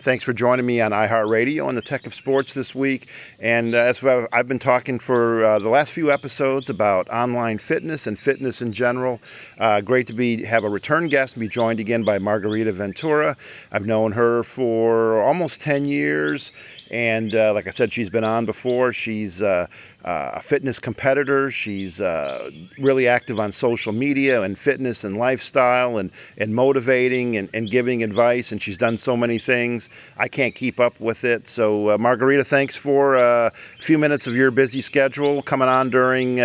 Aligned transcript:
Thanks 0.00 0.22
for 0.22 0.32
joining 0.32 0.64
me 0.64 0.80
on 0.80 0.92
iHeartRadio 0.92 1.66
on 1.66 1.74
the 1.74 1.82
Tech 1.82 2.06
of 2.06 2.14
Sports 2.14 2.54
this 2.54 2.72
week. 2.72 3.08
And 3.40 3.74
uh, 3.74 3.78
as 3.78 4.04
I've 4.04 4.46
been 4.46 4.60
talking 4.60 5.00
for 5.00 5.44
uh, 5.44 5.58
the 5.58 5.68
last 5.68 5.92
few 5.92 6.12
episodes 6.12 6.70
about 6.70 7.08
online 7.08 7.58
fitness 7.58 8.06
and 8.06 8.16
fitness 8.16 8.62
in 8.62 8.72
general, 8.72 9.20
uh, 9.58 9.80
great 9.80 10.06
to 10.06 10.12
be 10.12 10.44
have 10.44 10.62
a 10.62 10.68
return 10.68 11.08
guest 11.08 11.34
and 11.34 11.40
be 11.40 11.48
joined 11.48 11.80
again 11.80 12.04
by 12.04 12.20
Margarita 12.20 12.70
Ventura. 12.70 13.36
I've 13.72 13.86
known 13.86 14.12
her 14.12 14.44
for 14.44 15.20
almost 15.20 15.62
10 15.62 15.84
years. 15.84 16.52
And 16.90 17.34
uh, 17.34 17.52
like 17.52 17.66
I 17.66 17.70
said, 17.70 17.92
she's 17.92 18.08
been 18.08 18.24
on 18.24 18.46
before. 18.46 18.92
She's 18.92 19.42
uh, 19.42 19.66
uh, 20.04 20.30
a 20.34 20.40
fitness 20.40 20.78
competitor. 20.78 21.50
She's 21.50 22.00
uh, 22.00 22.50
really 22.78 23.08
active 23.08 23.38
on 23.38 23.52
social 23.52 23.92
media 23.92 24.42
and 24.42 24.56
fitness 24.56 25.04
and 25.04 25.18
lifestyle 25.18 25.98
and, 25.98 26.10
and 26.38 26.54
motivating 26.54 27.36
and, 27.36 27.50
and 27.52 27.70
giving 27.70 28.02
advice. 28.02 28.52
And 28.52 28.62
she's 28.62 28.78
done 28.78 28.96
so 28.96 29.16
many 29.16 29.38
things. 29.38 29.90
I 30.16 30.28
can't 30.28 30.54
keep 30.54 30.80
up 30.80 30.98
with 30.98 31.24
it. 31.24 31.46
So, 31.46 31.90
uh, 31.90 31.98
Margarita, 31.98 32.44
thanks 32.44 32.76
for 32.76 33.16
a 33.16 33.50
few 33.50 33.98
minutes 33.98 34.26
of 34.26 34.34
your 34.34 34.50
busy 34.50 34.80
schedule 34.80 35.42
coming 35.42 35.68
on 35.68 35.90
during 35.90 36.36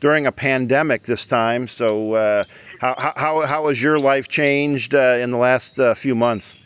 during 0.00 0.26
a 0.26 0.32
pandemic 0.32 1.02
this 1.04 1.26
time. 1.26 1.68
So, 1.68 2.14
how, 2.80 2.94
how, 2.98 3.46
how 3.46 3.68
has 3.68 3.80
your 3.80 3.98
life 3.98 4.28
changed 4.28 4.94
in 4.94 5.30
the 5.30 5.36
last 5.36 5.78
few 5.96 6.14
months? 6.14 6.56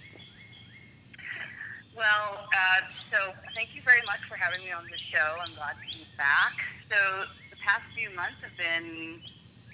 having 4.39 4.65
me 4.65 4.73
on 4.73 4.85
the 4.85 4.98
show. 5.13 5.41
I'm 5.41 5.55
glad 5.57 5.77
to 5.81 5.89
be 5.97 6.05
back. 6.17 6.53
So 6.93 7.25
the 7.51 7.57
past 7.65 7.85
few 7.97 8.13
months 8.13 8.37
have 8.45 8.57
been 8.57 9.21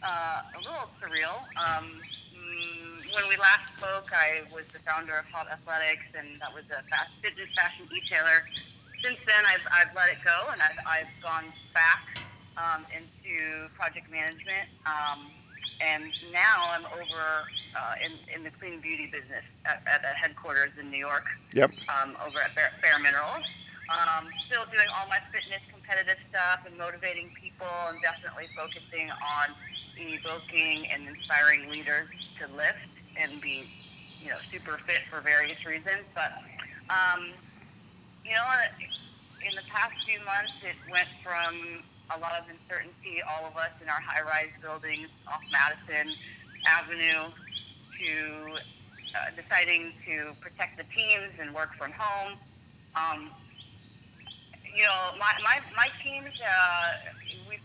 uh, 0.03 0.41
a 0.55 0.61
little 0.63 0.91
surreal. 1.03 1.35
Um, 1.59 1.99
mm, 2.35 3.03
when 3.15 3.25
we 3.27 3.37
last 3.37 3.67
spoke, 3.79 4.11
I 4.15 4.47
was 4.55 4.67
the 4.71 4.79
founder 4.87 5.19
of 5.19 5.27
Hot 5.35 5.51
Athletics, 5.51 6.07
and 6.15 6.39
that 6.39 6.55
was 6.55 6.65
a 6.71 6.83
fast 6.87 7.11
fitness 7.23 7.51
fashion 7.55 7.87
retailer. 7.91 8.47
Since 9.03 9.19
then, 9.27 9.43
I've, 9.51 9.67
I've 9.75 9.93
let 9.95 10.09
it 10.11 10.23
go, 10.25 10.39
and 10.53 10.63
I've, 10.63 10.81
I've 10.87 11.13
gone 11.21 11.51
back 11.75 12.23
um, 12.57 12.87
into 12.95 13.69
project 13.75 14.11
management. 14.11 14.71
Um, 14.87 15.27
and 15.83 16.05
now 16.33 16.71
I'm 16.71 16.87
over 16.95 17.45
uh, 17.75 17.95
in, 18.07 18.13
in 18.35 18.45
the 18.45 18.51
clean 18.51 18.81
beauty 18.81 19.11
business 19.11 19.45
at, 19.67 19.83
at 19.91 20.01
a 20.07 20.15
headquarters 20.15 20.71
in 20.79 20.91
New 20.91 21.03
York. 21.03 21.27
Yep. 21.53 21.73
Um, 21.91 22.17
over 22.27 22.39
at 22.39 22.55
Bare, 22.55 22.71
Bare 22.81 22.99
Minerals. 23.03 23.45
Um, 23.93 24.33
still 24.47 24.65
doing 24.73 24.89
all 24.97 25.07
my 25.09 25.21
fitness 25.29 25.61
competitive 25.71 26.17
stuff 26.31 26.65
and 26.67 26.77
motivating 26.79 27.29
people 27.37 27.69
and 27.89 28.01
definitely 28.01 28.49
focusing 28.57 29.11
on 29.11 29.53
evoking 29.99 30.89
and 30.89 31.07
inspiring 31.07 31.69
leaders 31.69 32.09
to 32.41 32.49
lift 32.57 32.89
and 33.21 33.41
be, 33.41 33.63
you 34.23 34.31
know, 34.31 34.41
super 34.51 34.79
fit 34.79 35.03
for 35.11 35.21
various 35.21 35.67
reasons. 35.67 36.09
But, 36.15 36.33
um, 36.89 37.29
you 38.25 38.33
know, 38.33 38.47
in 39.47 39.55
the 39.55 39.63
past 39.69 39.93
few 40.09 40.19
months, 40.25 40.57
it 40.65 40.77
went 40.91 41.09
from 41.23 41.85
a 42.17 42.19
lot 42.21 42.33
of 42.41 42.49
uncertainty, 42.49 43.21
all 43.29 43.47
of 43.47 43.57
us 43.57 43.71
in 43.83 43.89
our 43.89 44.01
high-rise 44.01 44.53
buildings 44.63 45.09
off 45.29 45.45
Madison 45.53 46.15
Avenue, 46.67 47.29
to 48.01 48.57
uh, 49.15 49.31
deciding 49.37 49.93
to 50.07 50.33
protect 50.41 50.77
the 50.77 50.85
teams 50.85 51.33
and 51.39 51.55
work 51.55 51.75
from 51.75 51.93
home. 51.97 52.39
Um, 52.97 53.31
you 54.75 54.83
know, 54.83 55.15
my 55.23 55.31
my 55.47 55.57
my 55.79 55.89
teams, 56.03 56.35
uh, 56.43 56.91
we 57.47 57.57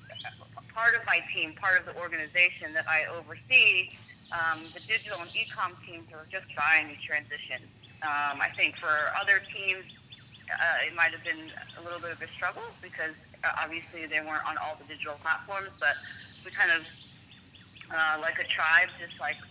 part 0.69 0.93
of 0.93 1.01
my 1.09 1.19
team, 1.33 1.57
part 1.57 1.81
of 1.81 1.85
the 1.89 1.95
organization 1.97 2.71
that 2.77 2.85
I 2.85 3.03
oversee, 3.17 3.89
um, 4.29 4.69
the 4.77 4.81
digital 4.85 5.17
and 5.19 5.29
e-com 5.33 5.73
teams 5.83 6.05
are 6.13 6.29
just 6.29 6.45
trying 6.53 6.87
to 6.87 6.95
transition. 7.01 7.65
Um, 8.05 8.39
I 8.39 8.47
think 8.55 8.77
for 8.77 8.93
other 9.19 9.41
teams, 9.51 9.83
uh, 10.47 10.85
it 10.87 10.93
might 10.95 11.11
have 11.11 11.25
been 11.25 11.49
a 11.77 11.81
little 11.81 11.99
bit 11.99 12.13
of 12.13 12.21
a 12.21 12.29
struggle 12.37 12.63
because 12.79 13.17
uh, 13.43 13.63
obviously 13.65 14.05
they 14.05 14.21
weren't 14.21 14.45
on 14.47 14.55
all 14.61 14.77
the 14.77 14.85
digital 14.87 15.17
platforms, 15.19 15.73
but 15.81 15.97
we 16.45 16.53
kind 16.53 16.71
of, 16.71 16.85
uh, 17.91 18.15
like 18.21 18.37
a 18.37 18.47
tribe, 18.47 18.93
just 19.01 19.17
like 19.19 19.41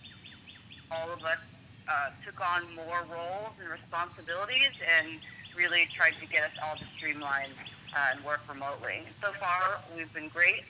all 0.95 1.11
of 1.11 1.21
us, 1.27 1.43
uh, 1.91 2.09
took 2.23 2.39
on 2.41 2.69
more 2.73 3.03
roles 3.11 3.53
and 3.59 3.67
responsibilities 3.69 4.73
and 5.01 5.19
really 5.55 5.87
tried 5.93 6.13
to 6.21 6.25
get 6.27 6.43
us 6.43 6.55
all 6.63 6.75
to 6.75 6.85
streamline 6.95 7.51
uh, 7.95 8.15
and 8.15 8.23
work 8.23 8.41
remotely. 8.49 9.03
So 9.21 9.31
far, 9.33 9.81
we've 9.95 10.11
been 10.13 10.29
great, 10.29 10.63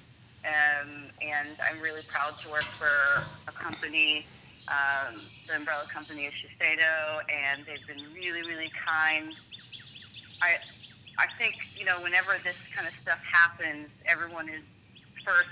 um, 0.46 1.10
and 1.22 1.50
I'm 1.70 1.82
really 1.82 2.02
proud 2.08 2.36
to 2.44 2.50
work 2.50 2.66
for 2.78 2.88
a 3.48 3.52
company. 3.52 4.26
Um, 4.70 5.22
the 5.48 5.56
umbrella 5.56 5.86
company 5.92 6.26
is 6.26 6.34
Shiseido, 6.34 7.22
and 7.30 7.66
they've 7.66 7.86
been 7.88 8.06
really, 8.14 8.44
really 8.44 8.72
kind. 8.74 9.36
I, 10.42 10.58
I 11.18 11.28
think 11.38 11.56
you 11.78 11.86
know, 11.86 11.98
whenever 12.02 12.38
this 12.44 12.58
kind 12.76 12.88
of 12.88 12.94
stuff 13.02 13.20
happens, 13.24 13.90
everyone 14.06 14.48
is 14.48 14.64
first, 15.26 15.50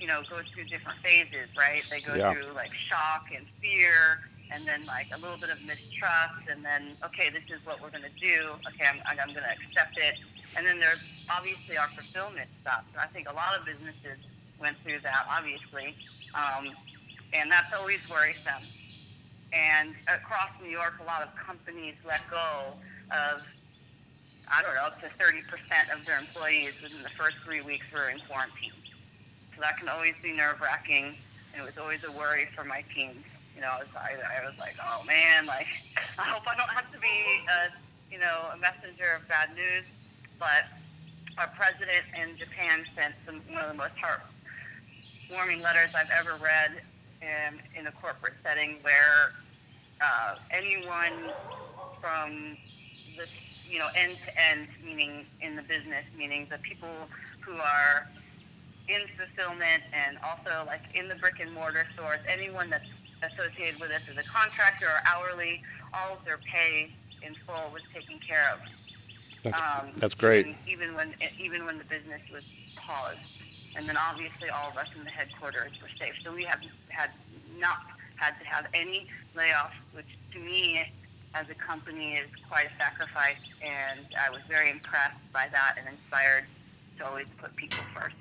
you 0.00 0.06
know, 0.06 0.22
goes 0.30 0.44
through 0.54 0.64
different 0.64 0.98
phases, 0.98 1.48
right? 1.56 1.82
They 1.90 2.00
go 2.00 2.14
yeah. 2.14 2.32
through 2.32 2.54
like 2.54 2.72
shock 2.74 3.26
and 3.36 3.46
fear 3.60 4.20
and 4.52 4.66
then 4.68 4.84
like 4.86 5.08
a 5.16 5.18
little 5.20 5.38
bit 5.40 5.50
of 5.50 5.58
mistrust, 5.64 6.44
and 6.50 6.64
then 6.64 6.92
okay, 7.04 7.30
this 7.32 7.44
is 7.48 7.64
what 7.64 7.80
we're 7.80 7.90
going 7.90 8.04
to 8.04 8.18
do. 8.20 8.52
Okay, 8.68 8.84
I'm, 8.84 9.00
I'm 9.08 9.32
going 9.32 9.46
to 9.48 9.56
accept 9.56 9.96
it. 9.96 10.14
And 10.56 10.66
then 10.66 10.78
there's 10.78 11.00
obviously 11.32 11.78
our 11.78 11.88
fulfillment 11.96 12.48
stuff. 12.60 12.84
And 12.92 13.00
I 13.00 13.08
think 13.08 13.30
a 13.30 13.34
lot 13.34 13.56
of 13.58 13.64
businesses 13.64 14.20
went 14.60 14.76
through 14.84 15.00
that, 15.00 15.24
obviously, 15.32 15.96
um, 16.36 16.76
and 17.32 17.50
that's 17.50 17.72
always 17.72 18.00
worrisome. 18.12 18.68
And 19.52 19.96
across 20.08 20.52
New 20.62 20.70
York, 20.70 21.00
a 21.00 21.06
lot 21.08 21.22
of 21.22 21.34
companies 21.36 21.94
let 22.06 22.20
go 22.30 22.76
of 23.10 23.40
I 24.52 24.60
don't 24.60 24.74
know, 24.74 24.84
up 24.84 25.00
to 25.00 25.08
30% 25.16 25.40
of 25.96 26.04
their 26.04 26.18
employees 26.18 26.74
within 26.82 27.02
the 27.02 27.08
first 27.16 27.36
three 27.44 27.62
weeks 27.62 27.86
were 27.90 28.10
in 28.10 28.18
quarantine. 28.28 28.76
So 29.54 29.62
that 29.62 29.78
can 29.78 29.88
always 29.88 30.12
be 30.22 30.32
nerve 30.32 30.60
wracking, 30.60 31.16
and 31.54 31.62
it 31.62 31.64
was 31.64 31.78
always 31.78 32.04
a 32.04 32.12
worry 32.12 32.46
for 32.54 32.62
my 32.64 32.84
teams 32.94 33.24
you 33.54 33.60
know, 33.60 33.68
I 33.68 33.78
was, 33.78 33.88
I, 33.96 34.16
I 34.42 34.46
was 34.46 34.58
like, 34.58 34.76
oh 34.80 35.04
man, 35.06 35.46
like, 35.46 35.66
I 36.18 36.24
hope 36.24 36.42
I 36.48 36.56
don't 36.56 36.70
have 36.70 36.90
to 36.92 36.98
be, 37.00 37.44
a, 37.48 37.70
you 38.12 38.18
know, 38.18 38.50
a 38.54 38.58
messenger 38.58 39.16
of 39.16 39.28
bad 39.28 39.50
news. 39.54 39.84
But 40.38 40.66
our 41.38 41.48
president 41.56 42.04
in 42.20 42.36
Japan 42.36 42.84
sent 42.96 43.14
some 43.24 43.40
one 43.52 43.62
of 43.62 43.68
the 43.68 43.78
most 43.78 43.94
heartwarming 43.96 45.62
letters 45.62 45.90
I've 45.94 46.10
ever 46.18 46.36
read 46.42 46.82
in, 47.22 47.60
in 47.78 47.86
a 47.86 47.92
corporate 47.92 48.34
setting 48.42 48.76
where 48.82 49.32
uh, 50.02 50.34
anyone 50.50 51.32
from 52.00 52.56
the, 53.16 53.26
you 53.70 53.78
know, 53.78 53.88
end 53.94 54.16
to 54.26 54.30
end, 54.50 54.66
meaning 54.84 55.24
in 55.40 55.56
the 55.56 55.62
business, 55.62 56.04
meaning 56.16 56.46
the 56.50 56.58
people 56.58 56.88
who 57.40 57.52
are 57.54 58.06
in 58.88 59.06
fulfillment 59.16 59.82
and 59.94 60.18
also 60.24 60.66
like 60.66 60.82
in 60.94 61.08
the 61.08 61.14
brick 61.16 61.40
and 61.40 61.52
mortar 61.52 61.86
stores, 61.94 62.18
anyone 62.28 62.68
that's 62.68 62.88
associated 63.22 63.80
with 63.80 63.90
us 63.90 64.02
as 64.10 64.16
a 64.18 64.26
contractor 64.26 64.86
or 64.86 65.00
hourly, 65.06 65.62
all 65.94 66.14
of 66.14 66.24
their 66.24 66.38
pay 66.38 66.90
in 67.22 67.34
full 67.46 67.70
was 67.72 67.82
taken 67.94 68.18
care 68.18 68.44
of. 68.52 68.60
That's, 69.42 69.60
um, 69.60 69.88
that's 69.96 70.14
great. 70.14 70.54
Even 70.68 70.94
when 70.94 71.14
even 71.38 71.66
when 71.66 71.78
the 71.78 71.84
business 71.84 72.22
was 72.32 72.44
paused, 72.76 73.18
and 73.76 73.88
then 73.88 73.96
obviously 74.10 74.48
all 74.50 74.70
of 74.70 74.76
us 74.76 74.86
in 74.96 75.04
the 75.04 75.10
headquarters 75.10 75.72
were 75.80 75.88
safe. 75.98 76.14
So 76.22 76.32
we 76.32 76.44
have 76.44 76.62
had 76.88 77.10
not 77.58 77.78
had 78.16 78.38
to 78.38 78.44
have 78.44 78.66
any 78.74 79.08
layoffs, 79.36 79.78
which 79.94 80.16
to 80.32 80.38
me 80.38 80.84
as 81.34 81.48
a 81.50 81.54
company 81.54 82.14
is 82.14 82.28
quite 82.48 82.66
a 82.66 82.82
sacrifice, 82.82 83.40
and 83.62 84.00
I 84.20 84.30
was 84.30 84.40
very 84.48 84.70
impressed 84.70 85.32
by 85.32 85.46
that 85.50 85.74
and 85.78 85.88
inspired 85.88 86.44
to 86.98 87.06
always 87.06 87.26
put 87.40 87.54
people 87.56 87.82
first. 87.94 88.14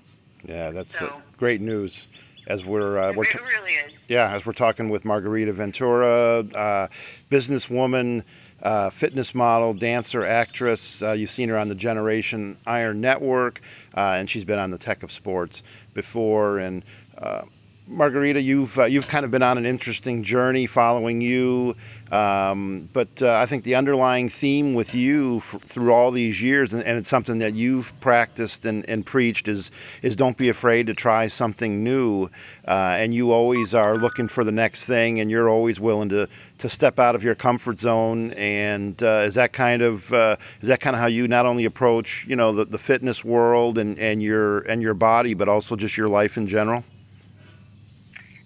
Yeah, 0.47 0.71
that's 0.71 0.97
so, 0.97 1.21
great 1.37 1.61
news 1.61 2.07
as 2.47 2.65
we're 2.65 2.97
uh, 2.97 3.13
we're 3.13 3.25
t- 3.25 3.37
really 3.39 3.93
yeah 4.07 4.33
as 4.33 4.45
we're 4.45 4.53
talking 4.53 4.89
with 4.89 5.05
Margarita 5.05 5.53
Ventura, 5.53 6.39
uh, 6.39 6.87
businesswoman, 7.29 8.23
uh, 8.61 8.89
fitness 8.89 9.33
model, 9.33 9.73
dancer, 9.73 10.25
actress. 10.25 11.01
Uh, 11.01 11.11
you've 11.11 11.29
seen 11.29 11.49
her 11.49 11.57
on 11.57 11.69
the 11.69 11.75
Generation 11.75 12.57
Iron 12.65 13.01
Network, 13.01 13.61
uh, 13.95 14.15
and 14.17 14.29
she's 14.29 14.45
been 14.45 14.59
on 14.59 14.71
the 14.71 14.77
Tech 14.77 15.03
of 15.03 15.11
Sports 15.11 15.63
before. 15.93 16.59
And 16.59 16.83
uh, 17.17 17.43
Margarita, 17.87 18.41
you've 18.41 18.77
uh, 18.79 18.85
you've 18.85 19.07
kind 19.07 19.25
of 19.25 19.31
been 19.31 19.41
on 19.41 19.57
an 19.57 19.65
interesting 19.65 20.23
journey 20.23 20.65
following 20.65 21.19
you, 21.19 21.75
um, 22.11 22.87
but 22.93 23.21
uh, 23.21 23.35
I 23.35 23.47
think 23.47 23.63
the 23.63 23.75
underlying 23.75 24.29
theme 24.29 24.75
with 24.75 24.95
you 24.95 25.37
f- 25.37 25.59
through 25.61 25.91
all 25.91 26.11
these 26.11 26.41
years, 26.41 26.73
and, 26.73 26.83
and, 26.83 26.97
it's 26.99 27.09
something 27.09 27.39
that 27.39 27.53
you've 27.53 27.99
practiced 27.99 28.65
and, 28.65 28.87
and, 28.87 29.05
preached, 29.05 29.47
is 29.47 29.71
is 30.03 30.15
don't 30.15 30.37
be 30.37 30.49
afraid 30.49 30.87
to 30.87 30.93
try 30.93 31.27
something 31.27 31.83
new, 31.83 32.29
uh, 32.67 32.95
and 32.99 33.13
you 33.13 33.31
always 33.31 33.73
are 33.73 33.97
looking 33.97 34.27
for 34.27 34.43
the 34.43 34.51
next 34.51 34.85
thing, 34.85 35.19
and 35.19 35.29
you're 35.29 35.49
always 35.49 35.79
willing 35.79 36.09
to 36.09 36.29
to 36.59 36.69
step 36.69 36.99
out 36.99 37.15
of 37.15 37.23
your 37.23 37.35
comfort 37.35 37.79
zone. 37.79 38.31
And 38.31 39.01
uh, 39.01 39.25
is 39.25 39.35
that 39.35 39.53
kind 39.53 39.81
of 39.81 40.13
uh, 40.13 40.37
is 40.61 40.69
that 40.69 40.79
kind 40.79 40.95
of 40.95 41.01
how 41.01 41.07
you 41.07 41.27
not 41.27 41.45
only 41.45 41.65
approach 41.65 42.25
you 42.27 42.35
know 42.35 42.53
the, 42.53 42.65
the 42.65 42.79
fitness 42.79 43.25
world 43.25 43.79
and, 43.79 43.97
and 43.97 44.21
your 44.21 44.59
and 44.59 44.81
your 44.81 44.93
body, 44.93 45.33
but 45.33 45.49
also 45.49 45.75
just 45.75 45.97
your 45.97 46.07
life 46.07 46.37
in 46.37 46.47
general? 46.47 46.83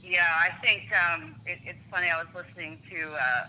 Yeah, 0.05 0.29
I 0.45 0.53
think 0.61 0.85
um, 0.93 1.35
it, 1.49 1.57
it's 1.65 1.81
funny. 1.89 2.09
I 2.13 2.21
was 2.21 2.29
listening 2.37 2.77
to 2.93 2.99
uh, 3.17 3.43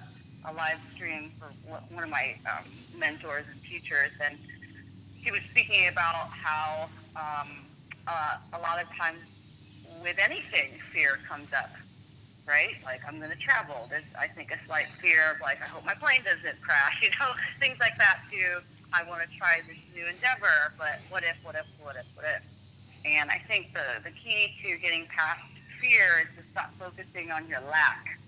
a 0.48 0.52
live 0.56 0.80
stream 0.96 1.32
for 1.36 1.52
one 1.92 2.04
of 2.04 2.10
my 2.10 2.32
um, 2.48 2.80
mentors 2.96 3.44
and 3.52 3.60
teachers, 3.68 4.16
and 4.24 4.40
he 5.12 5.32
was 5.32 5.42
speaking 5.52 5.88
about 5.92 6.28
how 6.32 6.88
um, 7.16 7.68
uh, 8.08 8.34
a 8.56 8.60
lot 8.64 8.80
of 8.80 8.88
times 8.96 9.20
with 10.02 10.16
anything, 10.20 10.80
fear 10.94 11.20
comes 11.28 11.48
up, 11.56 11.72
right? 12.48 12.76
Like 12.84 13.02
I'm 13.08 13.18
going 13.20 13.32
to 13.34 13.42
travel. 13.42 13.88
There's, 13.90 14.08
I 14.20 14.28
think, 14.28 14.52
a 14.52 14.60
slight 14.66 14.88
fear 15.02 15.32
of 15.32 15.38
like 15.42 15.60
I 15.64 15.68
hope 15.68 15.84
my 15.86 15.96
plane 15.98 16.24
doesn't 16.24 16.60
crash. 16.62 16.96
You 17.04 17.10
know, 17.20 17.32
things 17.60 17.78
like 17.80 17.96
that 18.00 18.24
too. 18.32 18.64
I 18.94 19.04
want 19.08 19.22
to 19.22 19.30
try 19.36 19.60
this 19.68 19.78
new 19.92 20.06
endeavor, 20.08 20.74
but 20.78 21.04
what 21.12 21.24
if, 21.24 21.36
what 21.44 21.56
if, 21.56 21.68
what 21.78 21.96
if, 21.96 22.06
what 22.16 22.26
if? 22.26 22.42
And 23.04 23.30
I 23.30 23.38
think 23.48 23.72
the 23.74 24.02
the 24.04 24.12
key 24.12 24.52
to 24.64 24.78
getting 24.78 25.06
past 25.12 25.40
fear 25.80 26.24
is 26.24 26.30
to 26.36 26.42
stop 26.50 26.72
focusing 26.78 27.30
on 27.30 27.48
your 27.48 27.60
lack. 27.60 28.18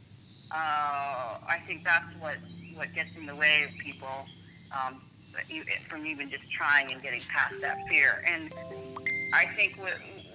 Uh, 0.50 1.36
I 1.48 1.58
think 1.66 1.84
that's 1.84 2.08
what 2.20 2.36
what 2.76 2.88
gets 2.94 3.10
in 3.18 3.26
the 3.26 3.34
way 3.34 3.64
of 3.66 3.70
people 3.82 4.24
um, 4.72 5.00
from 5.88 6.06
even 6.06 6.30
just 6.30 6.44
trying 6.50 6.92
and 6.92 7.02
getting 7.02 7.20
past 7.28 7.54
that 7.60 7.76
fear. 7.88 8.22
And 8.26 8.50
I 9.34 9.46
think 9.56 9.76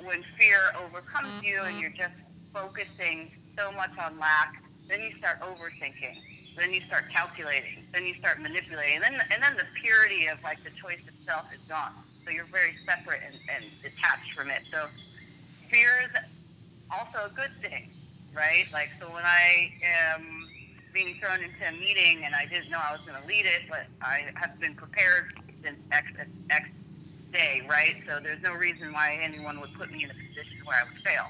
when 0.06 0.22
fear 0.38 0.60
overcomes 0.86 1.32
you 1.42 1.64
and 1.64 1.80
you're 1.80 1.96
just 1.98 2.16
focusing 2.54 3.32
so 3.58 3.72
much 3.72 3.92
on 3.98 4.20
lack, 4.20 4.62
then 4.90 5.02
you 5.02 5.12
start 5.18 5.40
overthinking. 5.42 6.20
Then 6.56 6.74
you 6.74 6.82
start 6.86 7.10
calculating. 7.10 7.82
Then 7.94 8.06
you 8.06 8.14
start 8.16 8.40
manipulating. 8.42 9.02
And 9.02 9.04
then, 9.04 9.22
and 9.32 9.42
then 9.42 9.56
the 9.58 9.66
purity 9.82 10.28
of 10.28 10.38
like 10.44 10.62
the 10.64 10.70
choice 10.78 11.02
itself 11.02 11.50
is 11.54 11.62
gone. 11.68 11.96
So 12.26 12.32
you're 12.32 12.50
very 12.52 12.76
separate 12.86 13.22
and, 13.26 13.36
and 13.50 13.66
detached 13.82 14.32
from 14.36 14.52
it. 14.52 14.62
So 14.72 14.86
fear 15.72 15.90
is 16.06 16.14
also 16.94 17.30
a 17.30 17.34
good 17.36 17.52
thing, 17.62 17.90
right? 18.36 18.66
Like 18.74 18.90
so 19.00 19.08
when 19.08 19.24
I 19.26 19.72
am 19.84 20.48
being 20.94 21.16
thrown 21.16 21.42
into 21.42 21.66
a 21.68 21.72
meeting 21.74 22.24
and 22.24 22.36
I 22.36 22.46
didn't 22.46 22.70
know 22.70 22.78
I 22.78 22.94
was 22.94 23.02
going 23.06 23.20
to 23.20 23.28
lead 23.28 23.46
it, 23.46 23.66
but 23.70 23.88
I 24.02 24.30
have 24.36 24.60
been 24.62 24.76
prepared 24.76 25.34
since 25.64 25.80
X, 25.92 26.06
X 26.50 26.70
day, 27.34 27.62
right? 27.68 27.96
So 28.08 28.20
there's 28.22 28.42
no 28.44 28.54
reason 28.54 28.94
why 28.94 29.18
anyone 29.22 29.60
would 29.60 29.74
put 29.74 29.92
me 29.92 30.04
in 30.06 30.12
a 30.12 30.14
position 30.14 30.62
where 30.66 30.78
I 30.78 30.84
would 30.86 31.02
fail. 31.02 31.26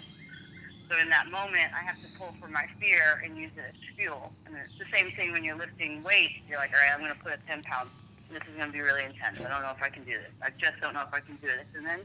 So 0.92 1.00
in 1.00 1.10
that 1.10 1.31
moment, 1.31 1.71
I 1.74 1.81
have 1.81 1.95
to 2.04 2.10
pull 2.19 2.36
from 2.42 2.51
my 2.51 2.65
fear 2.80 3.24
and 3.24 3.38
use 3.38 3.51
it 3.56 3.63
as 3.71 3.80
fuel. 3.95 4.31
And 4.45 4.56
it's 4.56 4.77
the 4.77 4.86
same 4.94 5.12
thing 5.15 5.31
when 5.31 5.44
you're 5.44 5.57
lifting 5.57 6.04
weights. 6.04 6.44
You're 6.48 6.60
like, 6.60 6.71
all 6.75 6.83
right, 6.83 6.92
I'm 6.94 7.00
going 7.00 7.15
to 7.15 7.24
put 7.24 7.33
a 7.33 7.39
10 7.48 7.63
pounds. 7.63 7.89
This 8.30 8.44
is 8.44 8.56
going 8.57 8.68
to 8.68 8.74
be 8.74 8.81
really 8.81 9.04
intense. 9.06 9.39
I 9.39 9.50
don't 9.50 9.63
know 9.63 9.71
if 9.71 9.81
I 9.81 9.89
can 9.89 10.04
do 10.04 10.12
this. 10.12 10.33
I 10.44 10.50
just 10.60 10.75
don't 10.81 10.94
know 10.94 11.01
if 11.01 11.13
I 11.13 11.19
can 11.21 11.38
do 11.38 11.48
this. 11.48 11.65
And 11.75 11.86
then 11.86 12.01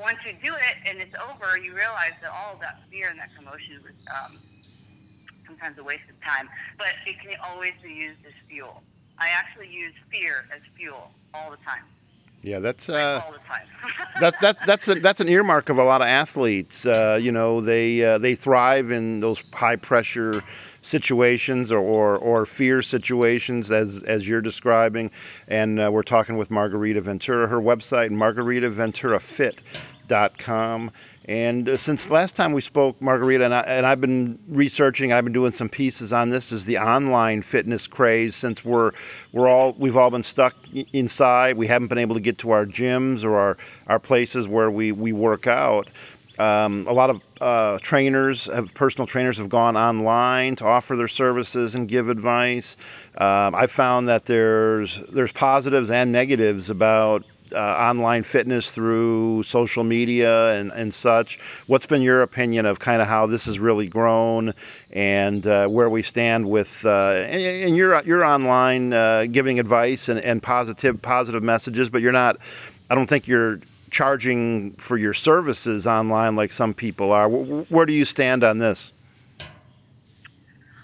once 0.00 0.18
you 0.26 0.32
do 0.42 0.54
it 0.54 0.76
and 0.86 1.00
it's 1.00 1.14
over, 1.30 1.58
you 1.58 1.74
realize 1.74 2.12
that 2.22 2.30
all 2.34 2.54
of 2.54 2.60
that 2.60 2.82
fear 2.90 3.08
and 3.10 3.18
that 3.18 3.34
commotion 3.36 3.76
was 3.82 3.94
um, 4.10 4.38
sometimes 5.46 5.78
a 5.78 5.84
waste 5.84 6.08
of 6.08 6.20
time. 6.20 6.48
But 6.78 6.94
it 7.06 7.16
can 7.20 7.34
always 7.48 7.72
be 7.82 7.92
used 7.92 8.24
as 8.26 8.32
fuel. 8.48 8.82
I 9.18 9.28
actually 9.28 9.68
use 9.68 9.94
fear 10.10 10.46
as 10.54 10.62
fuel 10.74 11.10
all 11.34 11.50
the 11.50 11.58
time. 11.58 11.84
Yeah, 12.42 12.58
that's 12.58 12.90
uh, 12.90 13.22
that 14.20 14.38
that 14.42 14.58
that's 14.66 14.86
a, 14.88 14.96
that's 14.96 15.20
an 15.20 15.28
earmark 15.28 15.70
of 15.70 15.78
a 15.78 15.84
lot 15.84 16.02
of 16.02 16.08
athletes. 16.08 16.84
Uh, 16.84 17.18
you 17.20 17.32
know, 17.32 17.62
they 17.62 18.04
uh, 18.04 18.18
they 18.18 18.34
thrive 18.34 18.90
in 18.90 19.20
those 19.20 19.42
high 19.50 19.76
pressure 19.76 20.42
situations 20.84 21.72
or, 21.72 21.78
or, 21.78 22.18
or 22.18 22.46
fear 22.46 22.82
situations 22.82 23.70
as 23.70 24.02
as 24.02 24.28
you're 24.28 24.42
describing. 24.42 25.10
And 25.48 25.80
uh, 25.80 25.90
we're 25.90 26.02
talking 26.02 26.36
with 26.36 26.50
Margarita 26.50 27.00
Ventura. 27.00 27.48
Her 27.48 27.60
website 27.60 28.10
margaritaventurafit.com. 30.08 30.90
And 31.26 31.68
uh, 31.68 31.76
since 31.78 32.10
last 32.10 32.36
time 32.36 32.52
we 32.52 32.60
spoke, 32.60 33.00
Margarita, 33.00 33.44
and, 33.46 33.54
I, 33.54 33.60
and 33.60 33.86
I've 33.86 34.00
been 34.00 34.38
researching, 34.48 35.12
I've 35.12 35.24
been 35.24 35.32
doing 35.32 35.52
some 35.52 35.70
pieces 35.70 36.12
on 36.12 36.28
this, 36.28 36.52
is 36.52 36.66
the 36.66 36.78
online 36.78 37.40
fitness 37.40 37.86
craze. 37.86 38.36
Since 38.36 38.62
we're 38.62 38.90
we're 39.32 39.48
all 39.48 39.74
we've 39.78 39.96
all 39.96 40.10
been 40.10 40.22
stuck 40.22 40.54
inside, 40.92 41.56
we 41.56 41.66
haven't 41.66 41.88
been 41.88 41.98
able 41.98 42.16
to 42.16 42.20
get 42.20 42.38
to 42.38 42.50
our 42.50 42.66
gyms 42.66 43.24
or 43.24 43.36
our 43.36 43.56
our 43.86 43.98
places 43.98 44.46
where 44.46 44.70
we 44.70 44.92
we 44.92 45.14
work 45.14 45.46
out. 45.46 45.88
Um, 46.38 46.86
a 46.88 46.92
lot 46.92 47.10
of 47.10 47.22
uh, 47.40 47.78
trainers, 47.80 48.46
have, 48.46 48.74
personal 48.74 49.06
trainers, 49.06 49.38
have 49.38 49.48
gone 49.48 49.76
online 49.76 50.56
to 50.56 50.66
offer 50.66 50.96
their 50.96 51.06
services 51.06 51.76
and 51.76 51.88
give 51.88 52.08
advice. 52.08 52.76
Um, 53.16 53.54
I've 53.54 53.70
found 53.70 54.08
that 54.08 54.24
there's 54.26 54.98
there's 55.06 55.32
positives 55.32 55.90
and 55.90 56.10
negatives 56.10 56.70
about 56.70 57.24
uh, 57.52 57.58
online 57.58 58.22
fitness 58.22 58.70
through 58.70 59.42
social 59.42 59.84
media 59.84 60.58
and, 60.58 60.72
and 60.72 60.92
such. 60.92 61.38
What's 61.66 61.86
been 61.86 62.02
your 62.02 62.22
opinion 62.22 62.66
of 62.66 62.78
kind 62.78 63.02
of 63.02 63.08
how 63.08 63.26
this 63.26 63.46
has 63.46 63.58
really 63.58 63.88
grown 63.88 64.54
and 64.92 65.46
uh, 65.46 65.68
where 65.68 65.90
we 65.90 66.02
stand 66.02 66.48
with 66.48 66.84
uh, 66.84 67.12
and, 67.28 67.42
and 67.42 67.76
you're 67.76 68.00
you're 68.02 68.24
online 68.24 68.92
uh, 68.92 69.26
giving 69.30 69.60
advice 69.60 70.08
and, 70.08 70.20
and 70.20 70.42
positive 70.42 71.00
positive 71.02 71.42
messages, 71.42 71.90
but 71.90 72.02
you're 72.02 72.12
not. 72.12 72.36
I 72.90 72.94
don't 72.94 73.06
think 73.06 73.26
you're 73.26 73.60
charging 73.90 74.72
for 74.72 74.96
your 74.96 75.14
services 75.14 75.86
online 75.86 76.36
like 76.36 76.52
some 76.52 76.74
people 76.74 77.12
are. 77.12 77.28
Where 77.28 77.86
do 77.86 77.92
you 77.92 78.04
stand 78.04 78.44
on 78.44 78.58
this? 78.58 78.92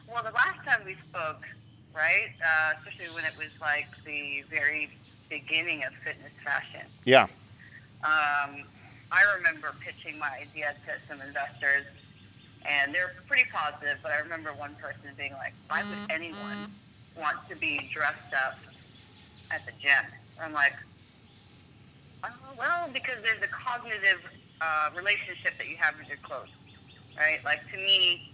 Well, 0.08 0.22
the 0.22 0.30
last 0.32 0.64
time 0.64 0.84
we 0.86 0.94
spoke, 0.94 1.46
right, 1.94 2.30
uh, 2.44 2.72
especially 2.78 3.14
when 3.14 3.24
it 3.24 3.32
was 3.36 3.48
like 3.60 3.88
the 4.04 4.44
very 4.48 4.90
beginning 5.30 5.84
of 5.84 5.94
fitness 5.94 6.32
fashion. 6.44 6.84
Yeah. 7.06 7.24
Um, 8.02 8.66
I 9.12 9.22
remember 9.38 9.72
pitching 9.80 10.18
my 10.18 10.30
idea 10.42 10.74
to 10.86 10.92
some 11.08 11.20
investors, 11.22 11.86
and 12.68 12.92
they're 12.94 13.14
pretty 13.26 13.44
positive. 13.52 13.98
But 14.02 14.12
I 14.12 14.18
remember 14.18 14.50
one 14.50 14.74
person 14.74 15.10
being 15.16 15.32
like, 15.34 15.54
"Why 15.68 15.82
would 15.82 15.96
mm-hmm. 15.96 16.18
anyone 16.18 16.70
want 17.16 17.38
to 17.48 17.56
be 17.56 17.88
dressed 17.92 18.34
up 18.34 18.58
at 19.54 19.64
the 19.64 19.72
gym?" 19.80 20.04
I'm 20.42 20.52
like, 20.52 20.74
uh, 22.24 22.28
"Well, 22.58 22.90
because 22.92 23.22
there's 23.22 23.42
a 23.42 23.48
cognitive 23.48 24.20
uh, 24.60 24.90
relationship 24.96 25.56
that 25.58 25.68
you 25.68 25.76
have 25.78 25.96
with 25.98 26.08
your 26.08 26.18
clothes, 26.18 26.50
right? 27.16 27.40
Like 27.44 27.62
to 27.70 27.76
me." 27.76 28.26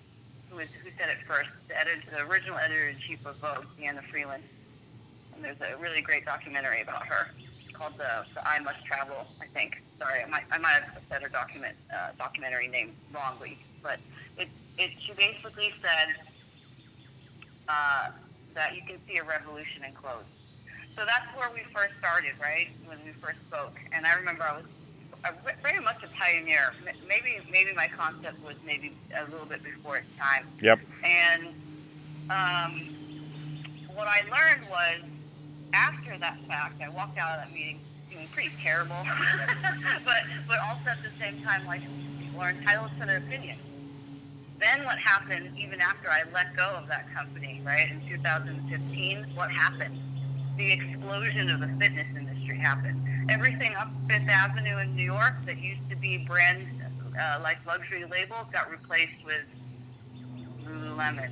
Who, 0.48 0.60
is, 0.60 0.68
who 0.84 0.90
said 0.90 1.10
it 1.10 1.16
first? 1.26 1.50
The, 1.66 1.76
editor, 1.76 2.08
the 2.08 2.22
original 2.30 2.56
editor 2.56 2.86
in 2.86 2.96
chief 2.98 3.26
of 3.26 3.34
Vogue, 3.38 3.66
Diana 3.76 4.00
Vreeland 4.00 4.36
and 4.36 4.44
there's 5.42 5.60
a 5.60 5.76
really 5.80 6.00
great 6.00 6.24
documentary 6.24 6.82
about 6.82 7.06
her 7.06 7.28
called 7.72 7.92
the, 7.98 8.24
the 8.34 8.48
I 8.48 8.58
Must 8.60 8.82
Travel. 8.84 9.26
I 9.40 9.46
think. 9.46 9.82
Sorry, 9.98 10.22
I 10.24 10.28
might 10.28 10.44
I 10.52 10.58
might 10.58 10.80
have 10.82 11.02
said 11.08 11.22
her 11.22 11.28
document 11.28 11.74
uh, 11.94 12.08
documentary 12.18 12.68
name 12.68 12.92
wrongly, 13.14 13.56
but 13.82 13.98
it 14.38 14.48
it 14.78 14.90
she 14.98 15.12
basically 15.14 15.72
said 15.80 16.16
uh, 17.68 18.08
that 18.54 18.74
you 18.74 18.82
can 18.86 18.98
see 19.06 19.18
a 19.18 19.24
revolution 19.24 19.84
in 19.84 19.92
clothes. 19.92 20.24
So 20.96 21.04
that's 21.04 21.26
where 21.36 21.50
we 21.52 21.60
first 21.74 21.92
started, 21.98 22.32
right? 22.40 22.68
When 22.86 22.98
we 23.04 23.12
first 23.12 23.40
spoke, 23.46 23.76
and 23.92 24.06
I 24.06 24.16
remember 24.16 24.44
I 24.44 24.56
was 24.56 24.66
very 25.62 25.80
much 25.80 26.02
a 26.02 26.08
pioneer. 26.08 26.72
Maybe 27.08 27.40
maybe 27.50 27.72
my 27.74 27.88
concept 27.88 28.42
was 28.44 28.56
maybe 28.64 28.92
a 29.18 29.24
little 29.30 29.46
bit 29.46 29.62
before 29.62 29.98
its 29.98 30.16
time. 30.16 30.46
Yep. 30.60 30.80
And 31.04 31.46
um, 32.30 32.72
what 33.94 34.08
I 34.08 34.22
learned 34.28 34.68
was 34.68 35.00
after 35.74 36.18
that 36.18 36.38
fact, 36.48 36.82
I 36.82 36.88
walked 36.90 37.18
out 37.18 37.38
of 37.38 37.46
that 37.46 37.52
meeting 37.54 37.80
feeling 38.08 38.28
pretty 38.30 38.54
terrible, 38.62 39.02
but 40.06 40.22
but 40.46 40.58
also 40.70 40.90
at 40.90 41.02
the 41.02 41.10
same 41.18 41.34
time, 41.42 41.66
like 41.66 41.82
people 42.18 42.40
are 42.40 42.50
entitled 42.50 42.90
to 43.00 43.06
their 43.06 43.18
opinion. 43.18 43.56
Then 44.60 44.84
what 44.84 44.98
happened, 44.98 45.50
even 45.58 45.80
after 45.80 46.08
I 46.08 46.22
let 46.32 46.46
go 46.56 46.78
of 46.80 46.88
that 46.88 47.12
company, 47.12 47.60
right 47.66 47.86
in 47.92 48.00
2015, 48.08 49.26
what 49.34 49.50
happened? 49.50 50.00
The 50.56 50.72
explosion 50.72 51.50
of 51.50 51.60
the 51.60 51.68
fitness 51.78 52.08
industry 52.16 52.58
happened. 52.58 52.96
Everything 53.28 53.74
up 53.78 53.92
Fifth 54.08 54.28
Avenue 54.30 54.78
in 54.80 54.96
New 54.96 55.04
York 55.04 55.44
that 55.46 55.60
used 55.60 55.84
to 55.90 55.96
be 55.96 56.24
brand 56.26 56.66
uh, 57.20 57.38
like 57.42 57.58
luxury 57.66 58.04
labels 58.10 58.46
got 58.52 58.70
replaced 58.70 59.24
with 59.24 59.44
Lululemon, 60.64 61.30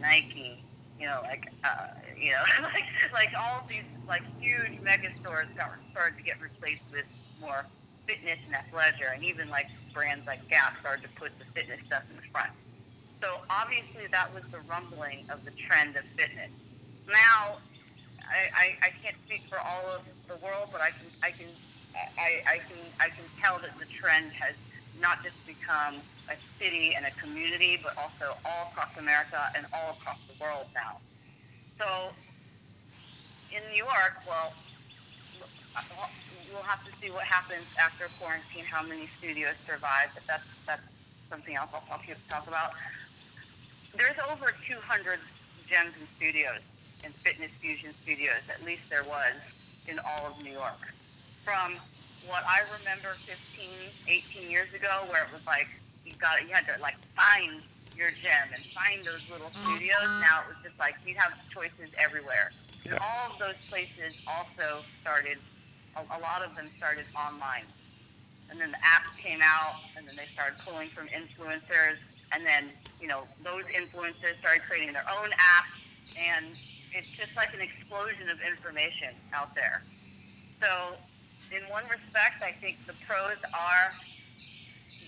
Nike, 0.00 0.64
you 0.98 1.06
know, 1.06 1.20
like 1.28 1.44
uh, 1.64 1.88
you 2.18 2.32
know, 2.32 2.44
like 2.72 2.88
like 3.12 3.32
all 3.36 3.64
these 3.68 3.86
like 4.08 4.24
huge 4.40 4.80
mega 4.82 5.12
stores 5.20 5.48
got 5.56 5.68
started 5.92 6.16
to 6.18 6.24
get 6.24 6.40
replaced 6.40 6.86
with 6.92 7.06
more 7.40 7.68
fitness 8.08 8.38
and 8.46 8.54
athleisure, 8.56 9.12
and 9.14 9.24
even 9.24 9.50
like 9.50 9.68
brands 9.92 10.24
like 10.26 10.46
Gap 10.48 10.76
started 10.80 11.02
to 11.04 11.12
put 11.18 11.36
the 11.38 11.46
fitness 11.54 11.80
stuff 11.86 12.04
in 12.10 12.16
the 12.16 12.26
front. 12.32 12.52
So 13.22 13.28
obviously 13.50 14.08
that 14.12 14.28
was 14.34 14.44
the 14.52 14.60
rumbling 14.68 15.24
of 15.32 15.40
the 15.44 15.52
trend 15.56 15.96
of 15.96 16.04
fitness. 16.16 16.52
Now, 17.08 17.58
I, 18.20 18.42
I, 18.54 18.66
I 18.88 18.90
can't 19.02 19.16
speak 19.24 19.42
for 19.48 19.58
all 19.60 19.84
of 19.96 20.02
the 20.28 20.36
world, 20.42 20.68
but 20.72 20.82
I 20.82 20.90
can 20.96 21.08
I 21.22 21.30
can 21.32 21.50
I, 21.96 22.30
I 22.46 22.56
can 22.68 22.92
I 23.00 23.08
can 23.14 23.26
tell 23.40 23.58
that 23.62 23.74
the 23.80 23.88
trend 23.88 24.32
has 24.36 24.56
not 25.00 25.22
just 25.22 25.36
become 25.46 26.00
a 26.28 26.36
city 26.58 26.94
and 26.96 27.06
a 27.06 27.12
community, 27.20 27.78
but 27.82 27.96
also 27.98 28.36
all 28.44 28.70
across 28.72 28.96
America 28.98 29.38
and 29.56 29.66
all 29.74 29.96
across 29.98 30.18
the 30.26 30.34
world 30.42 30.66
now. 30.74 30.98
So 31.78 32.10
in 33.52 33.62
New 33.70 33.84
York, 33.84 34.24
well, 34.26 34.52
we'll 36.52 36.62
have 36.64 36.82
to 36.84 36.92
see 37.00 37.10
what 37.10 37.24
happens 37.24 37.66
after 37.78 38.08
quarantine, 38.18 38.64
how 38.70 38.82
many 38.82 39.08
studios 39.18 39.54
survive, 39.66 40.08
but 40.14 40.24
that's 40.26 40.48
that's 40.66 40.82
something 41.30 41.54
else 41.56 41.68
I'll 41.74 41.84
talk, 41.86 42.04
talk 42.28 42.46
about. 42.48 42.70
There's 43.96 44.16
over 44.30 44.52
200 44.68 45.20
gyms 45.68 45.92
and 45.98 46.08
studios 46.16 46.60
and 47.04 47.14
fitness 47.24 47.50
fusion 47.60 47.94
studios. 48.02 48.42
At 48.48 48.64
least 48.64 48.82
there 48.90 49.04
was 49.04 49.36
in 49.86 49.98
all 49.98 50.30
of 50.30 50.42
New 50.42 50.52
York. 50.52 50.80
From 51.44 51.78
what 52.28 52.42
I 52.46 52.62
remember 52.78 53.14
15, 53.26 53.68
18 54.08 54.50
years 54.50 54.72
ago, 54.74 54.90
where 55.10 55.24
it 55.24 55.32
was 55.32 55.44
like 55.46 55.68
you 56.04 56.12
got 56.18 56.42
you 56.42 56.54
had 56.54 56.66
to 56.66 56.74
like 56.80 56.98
find 57.14 57.62
your 57.96 58.10
gym 58.10 58.46
and 58.52 58.62
find 58.76 59.00
those 59.02 59.24
little 59.30 59.48
mm-hmm. 59.48 59.74
studios. 59.74 60.06
Now 60.20 60.44
it 60.44 60.54
was 60.54 60.60
just 60.62 60.78
like 60.78 60.94
you 61.06 61.14
have 61.18 61.32
choices 61.50 61.90
everywhere. 61.98 62.52
Yeah. 62.84 62.98
All 63.02 63.32
of 63.32 63.38
those 63.38 63.58
places 63.66 64.22
also 64.26 64.84
started. 65.00 65.38
A, 65.96 66.00
a 66.00 66.20
lot 66.20 66.44
of 66.44 66.54
them 66.54 66.68
started 66.76 67.08
online, 67.16 67.64
and 68.50 68.60
then 68.60 68.70
the 68.70 68.82
apps 68.84 69.16
came 69.16 69.40
out, 69.42 69.80
and 69.96 70.06
then 70.06 70.14
they 70.14 70.28
started 70.28 70.60
pulling 70.60 70.88
from 70.92 71.08
influencers, 71.08 71.96
and 72.34 72.44
then 72.44 72.68
you 73.00 73.08
know 73.08 73.24
those 73.42 73.64
influencers 73.72 74.36
started 74.38 74.62
creating 74.68 74.92
their 74.92 75.06
own 75.18 75.30
apps, 75.32 76.14
and 76.20 76.46
it's 76.92 77.10
just 77.12 77.34
like 77.36 77.52
an 77.54 77.60
explosion 77.60 78.28
of 78.28 78.40
information 78.40 79.12
out 79.34 79.54
there. 79.54 79.82
So, 80.60 80.96
in 81.54 81.62
one 81.70 81.86
respect, 81.86 82.42
I 82.42 82.50
think 82.58 82.82
the 82.86 82.96
pros 83.06 83.38
are 83.54 83.86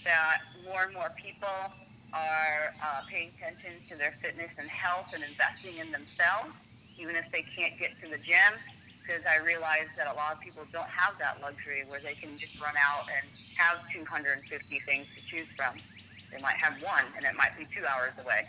that 0.05 0.39
more 0.63 0.87
and 0.87 0.95
more 0.95 1.11
people 1.19 1.73
are 2.15 2.73
uh, 2.81 3.03
paying 3.11 3.35
attention 3.37 3.83
to 3.91 3.99
their 3.99 4.15
fitness 4.23 4.53
and 4.57 4.71
health 4.71 5.11
and 5.13 5.27
investing 5.27 5.83
in 5.83 5.91
themselves, 5.91 6.55
even 6.97 7.17
if 7.19 7.27
they 7.35 7.45
can't 7.57 7.75
get 7.77 7.93
to 8.01 8.07
the 8.09 8.21
gym. 8.23 8.55
Because 9.03 9.25
I 9.25 9.41
realize 9.41 9.89
that 9.97 10.05
a 10.05 10.13
lot 10.21 10.37
of 10.37 10.39
people 10.45 10.69
don't 10.69 10.89
have 10.93 11.17
that 11.17 11.41
luxury 11.41 11.81
where 11.89 12.01
they 12.01 12.13
can 12.13 12.37
just 12.37 12.53
run 12.61 12.77
out 12.77 13.09
and 13.09 13.25
have 13.57 13.81
250 13.89 14.37
things 14.85 15.09
to 15.17 15.21
choose 15.25 15.49
from. 15.57 15.81
They 16.29 16.37
might 16.45 16.61
have 16.61 16.77
one, 16.85 17.09
and 17.17 17.25
it 17.25 17.33
might 17.33 17.57
be 17.57 17.65
two 17.73 17.89
hours 17.89 18.13
away. 18.21 18.45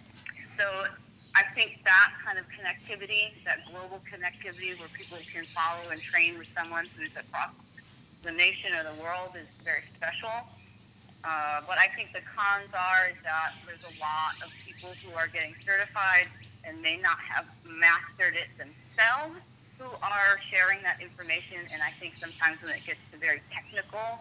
So 0.59 0.67
I 1.31 1.47
think 1.55 1.79
that 1.87 2.09
kind 2.19 2.35
of 2.35 2.43
connectivity, 2.51 3.39
that 3.47 3.63
global 3.71 4.03
connectivity 4.03 4.75
where 4.75 4.91
people 4.91 5.15
can 5.31 5.47
follow 5.55 5.95
and 5.95 6.03
train 6.03 6.35
with 6.35 6.51
someone 6.51 6.91
who's 6.99 7.15
across 7.15 7.55
nation 8.25 8.67
or 8.67 8.75
the 8.75 8.91
world 8.91 9.23
is 9.31 9.47
very 9.63 9.79
special. 9.95 10.35
Uh, 11.23 11.59
what 11.65 11.75
I 11.79 11.87
think 11.95 12.11
the 12.11 12.23
cons 12.23 12.71
are 12.71 13.03
is 13.11 13.19
that 13.23 13.59
there's 13.67 13.83
a 13.83 13.95
lot 13.99 14.33
of 14.43 14.51
people 14.63 14.95
who 15.03 15.11
are 15.15 15.27
getting 15.27 15.55
certified 15.63 16.27
and 16.63 16.79
may 16.81 16.99
not 16.99 17.17
have 17.19 17.47
mastered 17.63 18.35
it 18.35 18.51
themselves 18.55 19.39
who 19.79 19.87
are 20.03 20.31
sharing 20.51 20.83
that 20.83 20.99
information. 20.99 21.63
And 21.71 21.79
I 21.83 21.91
think 21.99 22.15
sometimes 22.19 22.59
when 22.61 22.71
it 22.71 22.83
gets 22.85 22.99
to 23.11 23.17
very 23.17 23.39
technical 23.51 24.19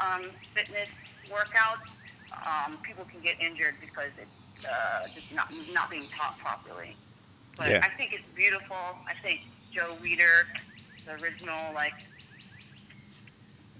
um, 0.00 0.32
fitness 0.52 0.88
workouts, 1.28 1.88
um, 2.44 2.78
people 2.84 3.04
can 3.04 3.20
get 3.20 3.40
injured 3.40 3.76
because 3.80 4.12
it's 4.16 4.38
uh, 4.64 5.08
just 5.14 5.28
not 5.32 5.48
not 5.68 5.88
being 5.90 6.08
taught 6.16 6.38
properly. 6.38 6.96
But 7.56 7.68
Yeah. 7.72 7.80
I 7.84 7.88
think 7.96 8.12
it's 8.12 8.28
beautiful. 8.36 8.76
I 9.08 9.14
think 9.22 9.40
Joe 9.72 9.96
Weider, 10.00 10.44
the 11.04 11.12
original 11.12 11.74
like 11.74 11.94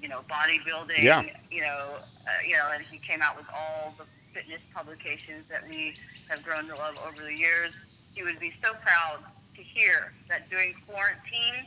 you 0.01 0.09
know 0.09 0.23
bodybuilding, 0.31 1.03
Yeah. 1.03 1.23
you 1.51 1.61
know, 1.63 2.01
uh, 2.27 2.31
you 2.47 2.55
know, 2.55 2.71
and 2.75 2.85
he 2.91 2.99
came 2.99 3.23
out 3.23 3.37
with 3.37 3.47
all 3.55 3.95
the 3.99 4.07
fitness 4.33 4.61
publications 4.75 5.45
that 5.49 5.67
we 5.69 5.97
have 6.31 6.43
grown 6.43 6.69
to 6.69 6.77
love 6.77 6.97
over 7.07 7.23
the 7.23 7.35
years. 7.35 7.73
He 8.15 8.23
would 8.23 8.39
be 8.39 8.53
so 8.63 8.75
proud 8.75 9.25
to 9.57 9.63
hear 9.63 10.13
that 10.29 10.49
during 10.51 10.75
quarantine, 10.87 11.67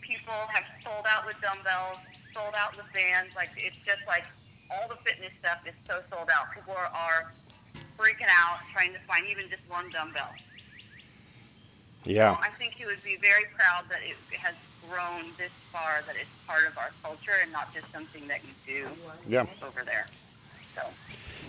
people 0.00 0.34
have 0.52 0.64
sold 0.84 1.04
out 1.08 1.26
with 1.26 1.36
dumbbells, 1.40 1.98
sold 2.34 2.54
out 2.58 2.76
with 2.76 2.86
bands. 2.92 3.30
Like 3.36 3.50
it's 3.56 3.78
just 3.84 4.02
like 4.06 4.24
all 4.70 4.88
the 4.88 4.96
fitness 5.04 5.32
stuff 5.38 5.58
is 5.66 5.74
so 5.88 6.00
sold 6.12 6.28
out. 6.34 6.52
People 6.54 6.74
are, 6.74 6.90
are 6.92 7.22
freaking 7.98 8.30
out 8.30 8.58
trying 8.72 8.92
to 8.92 9.00
find 9.08 9.26
even 9.30 9.48
just 9.48 9.62
one 9.68 9.90
dumbbell. 9.90 10.36
Yeah. 12.04 12.34
So 12.34 12.42
I 12.42 12.50
think 12.58 12.74
he 12.76 12.84
would 12.86 13.02
be 13.02 13.16
very 13.20 13.46
proud 13.54 13.88
that 13.90 14.00
it 14.02 14.18
has 14.40 14.54
grown 14.88 15.32
this 15.38 15.52
far, 15.72 16.02
that 16.06 16.16
it's 16.16 16.30
part 16.46 16.66
of 16.66 16.76
our 16.78 16.92
culture 17.02 17.36
and 17.42 17.52
not 17.52 17.72
just 17.74 17.86
something 17.92 18.26
that 18.28 18.40
you 18.44 18.52
do 18.66 18.88
Yeah. 19.28 19.46
over 19.62 19.84
there. 19.84 20.08
So 20.74 20.82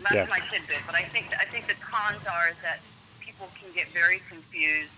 that's 0.02 0.16
Yeah. 0.16 0.26
my 0.26 0.40
tidbit. 0.52 0.82
But 0.86 0.96
I 0.96 1.04
think 1.04 1.34
I 1.40 1.46
think 1.46 1.68
the 1.68 1.76
cons 1.76 2.22
are 2.28 2.50
is 2.50 2.58
that 2.64 2.80
people 3.20 3.50
can 3.60 3.72
get 3.74 3.92
very 3.94 4.22
confused 4.30 4.92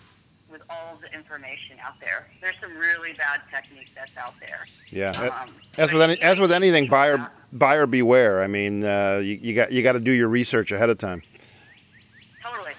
with 0.50 0.62
all 0.70 0.96
the 1.02 1.12
information 1.14 1.78
out 1.84 2.00
there. 2.00 2.28
There's 2.42 2.56
some 2.62 2.76
really 2.78 3.14
bad 3.14 3.42
technique 3.52 3.90
that's 3.96 4.16
out 4.18 4.40
there. 4.40 4.68
Yeah. 4.92 5.12
Um, 5.12 5.50
As 5.78 5.92
with 5.92 6.02
any, 6.02 6.22
as 6.22 6.40
with 6.40 6.52
anything, 6.52 6.88
buyer 6.88 7.18
buyer 7.54 7.88
beware. 7.88 8.42
I 8.42 8.48
mean, 8.48 8.84
uh, 8.84 9.22
you, 9.24 9.36
you 9.42 9.54
got 9.56 9.72
you 9.72 9.82
got 9.82 9.94
to 9.94 10.00
do 10.00 10.12
your 10.12 10.28
research 10.28 10.72
ahead 10.72 10.90
of 10.90 10.98
time. 10.98 11.24
Totally. 12.44 12.74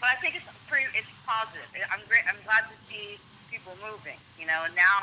But 0.00 0.08
I 0.10 0.20
think 0.20 0.36
it's 0.36 0.44
pretty, 0.66 0.86
it's 0.96 1.08
positive. 1.26 1.68
I'm 1.92 2.00
great. 2.08 2.22
I'm 2.28 2.40
glad 2.44 2.64
to 2.72 2.76
see 2.88 3.18
people 3.50 3.73
moving. 3.84 4.20
You 4.40 4.48
know, 4.48 4.64
now 4.72 4.98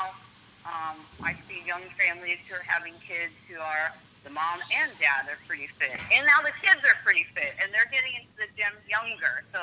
um, 0.66 1.06
I 1.22 1.38
see 1.46 1.62
young 1.62 1.86
families 1.94 2.42
who 2.50 2.58
are 2.58 2.66
having 2.66 2.98
kids 2.98 3.34
who 3.46 3.62
are 3.62 3.86
the 4.26 4.30
mom 4.34 4.58
and 4.82 4.90
dad 4.98 5.30
are 5.30 5.38
pretty 5.46 5.70
fit, 5.78 6.02
and 6.14 6.26
now 6.26 6.42
the 6.42 6.54
kids 6.62 6.82
are 6.82 6.98
pretty 7.06 7.26
fit, 7.34 7.54
and 7.62 7.70
they're 7.70 7.90
getting 7.94 8.14
into 8.18 8.34
the 8.38 8.50
gym 8.58 8.74
younger. 8.90 9.46
So 9.54 9.62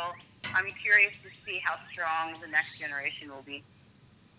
I'm 0.55 0.67
curious 0.79 1.15
to 1.23 1.29
see 1.43 1.59
how 1.67 1.75
strong 1.91 2.39
the 2.39 2.47
next 2.47 2.79
generation 2.79 3.31
will 3.31 3.43
be. 3.43 3.63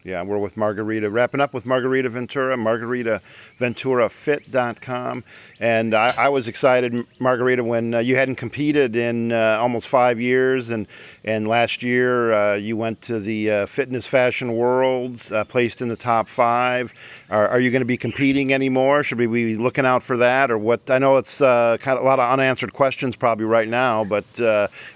Yeah, 0.02 0.22
we're 0.22 0.38
with 0.38 0.56
Margarita. 0.56 1.10
Wrapping 1.10 1.42
up 1.42 1.52
with 1.52 1.66
Margarita 1.66 2.08
Ventura, 2.08 2.56
MargaritaVenturaFit.com. 2.56 5.24
And 5.60 5.94
I, 5.94 6.14
I 6.16 6.30
was 6.30 6.48
excited, 6.48 7.04
Margarita, 7.18 7.62
when 7.62 7.92
uh, 7.92 7.98
you 7.98 8.16
hadn't 8.16 8.36
competed 8.36 8.96
in 8.96 9.30
uh, 9.30 9.58
almost 9.60 9.88
five 9.88 10.18
years, 10.18 10.70
and 10.70 10.86
and 11.22 11.46
last 11.46 11.82
year 11.82 12.32
uh, 12.32 12.54
you 12.54 12.78
went 12.78 13.02
to 13.02 13.20
the 13.20 13.50
uh, 13.50 13.66
Fitness 13.66 14.06
Fashion 14.06 14.54
Worlds, 14.54 15.30
uh, 15.30 15.44
placed 15.44 15.82
in 15.82 15.90
the 15.90 15.96
top 15.96 16.28
five. 16.28 16.94
Are, 17.28 17.48
are 17.48 17.60
you 17.60 17.70
going 17.70 17.82
to 17.82 17.86
be 17.86 17.98
competing 17.98 18.54
anymore? 18.54 19.02
Should 19.02 19.18
we 19.18 19.26
be 19.26 19.58
looking 19.58 19.84
out 19.84 20.02
for 20.02 20.16
that, 20.16 20.50
or 20.50 20.56
what? 20.56 20.88
I 20.88 20.96
know 20.96 21.18
it's 21.18 21.42
uh, 21.42 21.76
kind 21.78 21.98
of 21.98 22.04
a 22.04 22.06
lot 22.08 22.20
of 22.20 22.32
unanswered 22.32 22.72
questions 22.72 23.16
probably 23.16 23.44
right 23.44 23.68
now, 23.68 24.04
but 24.04 24.24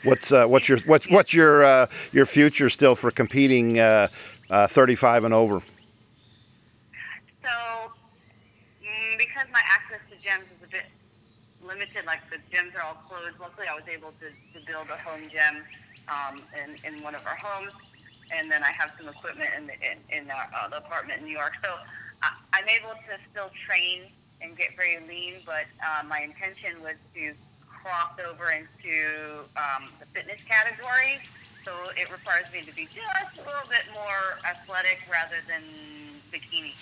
what's 0.02 0.30
what's 0.30 0.66
your 0.66 0.78
what's 0.86 1.10
what's 1.10 1.34
your 1.34 1.86
your 2.12 2.24
future 2.24 2.70
still 2.70 2.96
for 2.96 3.10
competing? 3.10 3.78
Uh, 4.50 4.54
uh, 4.54 4.66
35 4.68 5.24
and 5.24 5.34
over. 5.34 5.60
So 7.44 7.92
mm, 8.82 9.18
because 9.18 9.46
my 9.52 9.62
access 9.72 10.00
to 10.10 10.16
gyms 10.16 10.46
is 10.56 10.62
a 10.64 10.68
bit 10.70 10.84
limited, 11.62 12.06
like 12.06 12.20
the 12.30 12.38
gyms 12.54 12.74
are 12.76 12.84
all 12.84 13.00
closed. 13.08 13.36
Luckily, 13.40 13.66
I 13.70 13.74
was 13.74 13.88
able 13.88 14.12
to, 14.20 14.28
to 14.30 14.58
build 14.66 14.88
a 14.90 14.98
home 15.00 15.28
gym 15.30 15.64
um, 16.08 16.42
in, 16.56 16.76
in 16.84 17.02
one 17.02 17.14
of 17.14 17.22
our 17.26 17.38
homes, 17.40 17.72
and 18.32 18.50
then 18.50 18.62
I 18.62 18.72
have 18.78 18.92
some 18.98 19.08
equipment 19.08 19.50
in 19.56 19.66
the, 19.66 19.76
in, 19.80 19.98
in 20.10 20.30
our, 20.30 20.46
uh, 20.56 20.68
the 20.68 20.78
apartment 20.78 21.20
in 21.20 21.26
New 21.26 21.36
York. 21.36 21.54
So 21.64 21.70
I, 22.22 22.30
I'm 22.54 22.68
able 22.68 22.94
to 22.94 23.12
still 23.30 23.50
train 23.66 24.10
and 24.42 24.56
get 24.56 24.76
very 24.76 25.00
lean, 25.08 25.40
but 25.46 25.64
uh, 25.80 26.04
my 26.08 26.20
intention 26.20 26.82
was 26.82 26.96
to 27.14 27.32
cross 27.64 28.16
over 28.28 28.52
into 28.52 29.44
um, 29.56 29.92
the 30.00 30.06
fitness 30.12 30.40
category. 30.48 31.20
So 31.64 31.72
it 31.96 32.12
requires 32.12 32.44
me 32.52 32.60
to 32.68 32.72
be 32.76 32.84
just 32.92 33.32
a 33.40 33.42
little 33.44 33.68
bit 33.72 33.88
more 33.96 34.40
athletic 34.44 35.00
rather 35.08 35.40
than 35.48 36.20
bikini. 36.28 36.76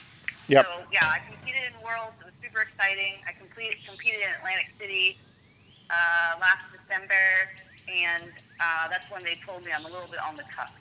Yep. 0.51 0.67
So 0.67 0.71
yeah, 0.91 1.07
I 1.07 1.23
competed 1.31 1.71
in 1.71 1.75
Worlds. 1.87 2.19
It 2.19 2.27
was 2.27 2.37
super 2.43 2.67
exciting. 2.67 3.23
I 3.31 3.33
completed 3.39 3.79
competed 3.87 4.27
in 4.27 4.31
Atlantic 4.43 4.69
City 4.77 5.23
uh, 5.91 6.39
last 6.43 6.67
December, 6.75 7.47
and 7.87 8.35
uh, 8.59 8.91
that's 8.91 9.07
when 9.15 9.23
they 9.23 9.39
told 9.47 9.62
me 9.62 9.71
I'm 9.71 9.87
a 9.87 9.93
little 9.93 10.11
bit 10.11 10.19
on 10.27 10.35
the 10.35 10.47
cusp, 10.51 10.75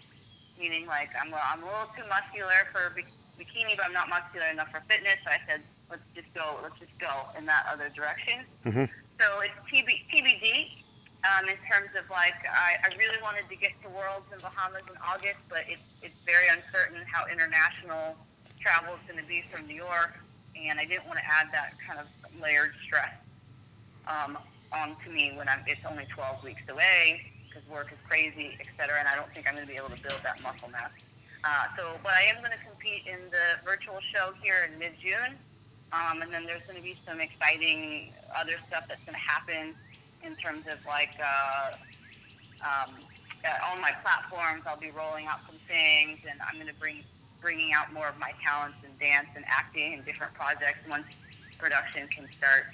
meaning 0.58 0.90
like 0.90 1.14
I'm 1.14 1.30
a, 1.30 1.40
I'm 1.54 1.62
a 1.62 1.70
little 1.70 1.94
too 1.94 2.06
muscular 2.10 2.66
for 2.74 2.90
bi- 2.98 3.06
bikini, 3.38 3.78
but 3.78 3.86
I'm 3.86 3.94
not 3.94 4.10
muscular 4.10 4.50
enough 4.50 4.74
for 4.74 4.82
fitness. 4.90 5.22
So 5.22 5.30
I 5.30 5.40
said, 5.46 5.62
let's 5.94 6.06
just 6.18 6.34
go, 6.34 6.58
let's 6.66 6.78
just 6.82 6.98
go 6.98 7.12
in 7.38 7.46
that 7.46 7.70
other 7.70 7.94
direction. 7.94 8.50
Mm-hmm. 8.66 8.90
So 9.22 9.26
it's 9.46 9.58
TB, 9.70 9.90
TBD. 10.10 10.81
Um, 11.22 11.46
in 11.50 11.58
terms 11.70 11.94
of 11.94 12.10
like, 12.10 12.34
I, 12.50 12.82
I 12.82 12.90
really 12.98 13.22
wanted 13.22 13.46
to 13.50 13.56
get 13.56 13.78
to 13.86 13.90
Worlds 13.94 14.26
in 14.34 14.42
Bahamas 14.42 14.82
in 14.90 14.98
August, 15.06 15.46
but 15.50 15.62
it's 15.70 15.86
it's 16.02 16.18
very 16.26 16.50
uncertain 16.50 16.98
how 17.06 17.30
international 17.30 18.18
travel 18.58 18.98
is 18.98 19.06
going 19.06 19.22
to 19.22 19.30
be 19.30 19.46
from 19.54 19.68
New 19.68 19.78
York, 19.78 20.18
and 20.58 20.80
I 20.80 20.86
didn't 20.86 21.06
want 21.06 21.20
to 21.22 21.28
add 21.30 21.54
that 21.54 21.78
kind 21.78 22.02
of 22.02 22.10
layered 22.42 22.74
stress 22.82 23.14
um, 24.10 24.38
onto 24.74 25.14
me 25.14 25.34
when 25.38 25.48
I'm. 25.48 25.62
It's 25.68 25.86
only 25.86 26.10
12 26.10 26.44
weeks 26.44 26.66
away 26.70 27.22
because 27.46 27.62
work 27.70 27.92
is 27.94 28.02
crazy, 28.10 28.58
et 28.58 28.66
cetera, 28.78 28.98
and 28.98 29.08
I 29.08 29.16
don't 29.16 29.30
think 29.30 29.46
I'm 29.46 29.54
going 29.54 29.68
to 29.68 29.72
be 29.72 29.78
able 29.78 29.94
to 29.94 30.02
build 30.02 30.18
that 30.24 30.42
muscle 30.42 30.70
mass. 30.74 30.90
Uh, 31.44 31.66
so, 31.78 31.84
but 32.02 32.14
I 32.14 32.34
am 32.34 32.42
going 32.42 32.54
to 32.54 32.64
compete 32.66 33.06
in 33.06 33.20
the 33.30 33.62
virtual 33.66 34.00
show 34.02 34.34
here 34.42 34.66
in 34.66 34.78
mid-June, 34.80 35.38
um, 35.94 36.22
and 36.22 36.32
then 36.32 36.46
there's 36.46 36.64
going 36.64 36.78
to 36.78 36.86
be 36.86 36.96
some 37.06 37.20
exciting 37.20 38.14
other 38.38 38.58
stuff 38.70 38.88
that's 38.88 39.04
going 39.06 39.18
to 39.18 39.26
happen 39.26 39.74
in 40.26 40.36
terms 40.38 40.66
of 40.70 40.78
like 40.88 41.14
uh, 41.20 41.78
um, 42.62 42.94
uh, 43.46 43.74
on 43.74 43.82
my 43.82 43.92
platforms. 44.06 44.64
I'll 44.68 44.80
be 44.80 44.94
rolling 44.94 45.26
out 45.26 45.42
some 45.50 45.58
things, 45.66 46.22
and 46.30 46.38
I'm 46.46 46.56
going 46.56 46.70
to 46.70 46.80
bring 46.80 47.02
bringing 47.42 47.74
out 47.74 47.90
more 47.90 48.06
of 48.06 48.18
my 48.22 48.30
talents 48.38 48.78
in 48.86 48.94
dance 49.02 49.34
and 49.34 49.42
acting 49.50 49.98
and 49.98 50.06
different 50.06 50.30
projects 50.38 50.86
once 50.86 51.10
production 51.58 52.06
can 52.14 52.30
start 52.38 52.70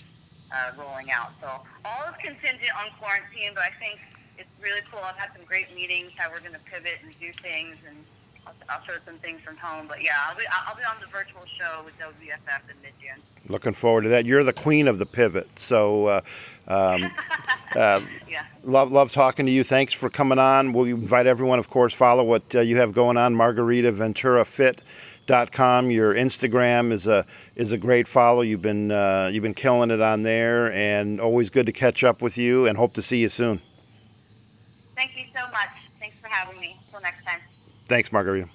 uh, 0.51 0.75
rolling 0.75 1.07
out. 1.07 1.31
So 1.39 1.47
all 1.47 2.03
is 2.11 2.17
contingent 2.19 2.71
on 2.83 2.91
quarantine, 2.99 3.55
but 3.55 3.63
I 3.63 3.71
think 3.79 3.95
it's 4.35 4.51
really 4.59 4.83
cool. 4.91 4.99
I've 5.07 5.15
had 5.15 5.31
some 5.31 5.47
great 5.47 5.71
meetings 5.71 6.11
how 6.19 6.27
we're 6.27 6.43
going 6.43 6.55
to 6.55 6.65
pivot 6.67 6.99
and 6.99 7.15
do 7.15 7.31
things, 7.39 7.79
and 7.87 8.03
I'll, 8.47 8.55
I'll 8.69 8.83
show 8.85 8.93
some 9.05 9.15
things 9.15 9.41
from 9.41 9.57
home. 9.57 9.87
But 9.87 10.03
yeah, 10.03 10.11
I'll 10.27 10.37
be 10.37 10.43
I'll 10.51 10.75
be 10.75 10.83
on 10.83 10.95
the 11.01 11.07
virtual 11.07 11.45
show 11.45 11.81
with 11.83 11.97
WFF 11.99 12.69
in 12.69 12.81
mid 12.81 12.93
June. 13.01 13.21
Looking 13.49 13.73
forward 13.73 14.03
to 14.03 14.09
that. 14.09 14.25
You're 14.25 14.43
the 14.43 14.53
queen 14.53 14.87
of 14.87 14.99
the 14.99 15.05
pivot, 15.05 15.59
so. 15.59 16.05
Uh, 16.05 16.21
um, 16.67 17.11
uh, 17.75 18.01
yeah. 18.29 18.45
Love 18.63 18.91
love 18.91 19.11
talking 19.11 19.45
to 19.45 19.51
you. 19.51 19.63
Thanks 19.63 19.93
for 19.93 20.09
coming 20.09 20.39
on. 20.39 20.73
We 20.73 20.91
invite 20.91 21.27
everyone, 21.27 21.59
of 21.59 21.69
course, 21.69 21.93
follow 21.93 22.23
what 22.23 22.55
uh, 22.55 22.61
you 22.61 22.77
have 22.77 22.93
going 22.93 23.17
on. 23.17 23.35
Margarita 23.35 23.91
Ventura 23.91 24.43
Fit 24.45 24.81
com. 25.51 25.91
Your 25.91 26.13
Instagram 26.13 26.91
is 26.91 27.07
a 27.07 27.25
is 27.55 27.71
a 27.71 27.77
great 27.77 28.07
follow. 28.07 28.41
You've 28.41 28.61
been 28.61 28.91
uh, 28.91 29.29
you've 29.31 29.43
been 29.43 29.53
killing 29.53 29.91
it 29.91 30.01
on 30.01 30.23
there, 30.23 30.71
and 30.71 31.19
always 31.19 31.49
good 31.49 31.65
to 31.65 31.71
catch 31.71 32.03
up 32.03 32.21
with 32.21 32.37
you. 32.37 32.65
And 32.67 32.77
hope 32.77 32.93
to 32.93 33.01
see 33.01 33.19
you 33.19 33.29
soon. 33.29 33.59
Thank 34.95 35.17
you 35.17 35.25
so 35.35 35.41
much. 35.51 35.69
Thanks 35.99 36.17
for 36.19 36.27
having 36.27 36.59
me. 36.59 36.77
Until 36.87 37.01
next 37.01 37.25
time. 37.25 37.39
Thanks, 37.87 38.11
Margarita. 38.11 38.49